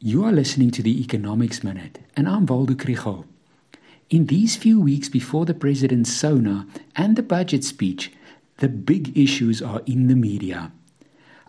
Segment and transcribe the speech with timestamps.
[0.00, 3.24] You are listening to the Economics Minute, and I'm Waldo Krugell.
[4.10, 8.12] In these few weeks before the president's SONA and the budget speech,
[8.58, 10.70] the big issues are in the media.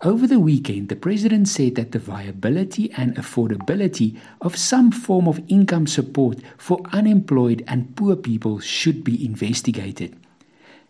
[0.02, 5.44] Over the weekend, the president said that the viability and affordability of some form of
[5.48, 10.18] income support for unemployed and poor people should be investigated.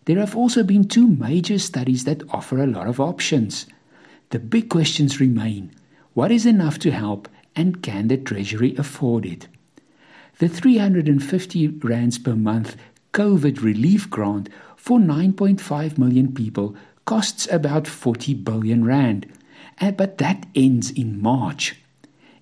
[0.06, 3.66] There have also been two major studies that offer a lot of options.
[4.30, 5.76] The big questions remain
[6.14, 7.28] what is enough to help?
[7.60, 9.50] And can the Treasury afford it?
[10.38, 12.78] The 350 rands per month
[13.12, 14.48] COVID relief grant
[14.78, 19.26] for 9.5 million people costs about 40 billion rand,
[19.82, 21.76] eh, but that ends in March.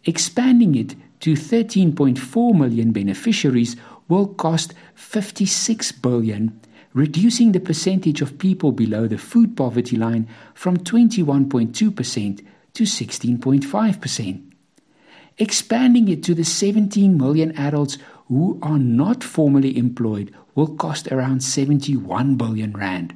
[0.06, 3.76] Expanding it to 13.4 million beneficiaries
[4.08, 6.62] will cost 56 billion,
[6.94, 14.47] reducing the percentage of people below the food poverty line from 21.2% to 16.5%.
[15.40, 21.44] Expanding it to the 17 million adults who are not formally employed will cost around
[21.44, 23.14] 71 billion rand.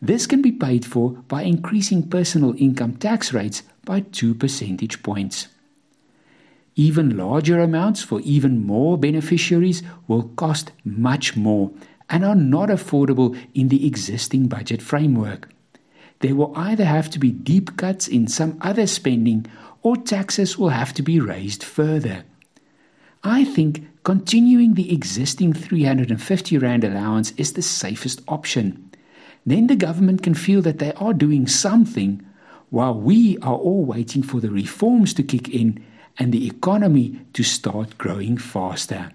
[0.00, 5.48] This can be paid for by increasing personal income tax rates by 2 percentage points.
[6.76, 11.72] Even larger amounts for even more beneficiaries will cost much more
[12.08, 15.48] and are not affordable in the existing budget framework.
[16.20, 19.46] There will either have to be deep cuts in some other spending
[19.82, 22.24] or taxes will have to be raised further.
[23.22, 28.90] I think continuing the existing 350 Rand allowance is the safest option.
[29.44, 32.24] Then the government can feel that they are doing something
[32.70, 35.84] while we are all waiting for the reforms to kick in
[36.18, 39.10] and the economy to start growing faster.